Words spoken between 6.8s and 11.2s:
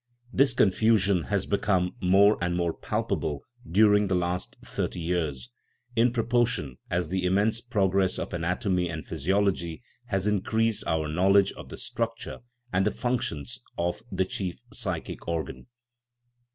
as the immense progress of anatomy and physiology has increased our